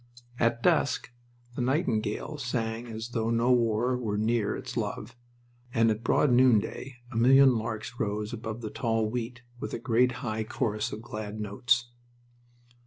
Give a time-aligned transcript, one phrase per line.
[0.39, 1.11] At dusk
[1.55, 5.15] the nightingale sang as though no war were near its love,
[5.75, 10.13] and at broad noonday a million larks rose above the tall wheat with a great
[10.25, 11.91] high chorus of glad notes.